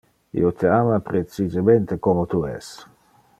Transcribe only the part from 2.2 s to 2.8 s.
tu es.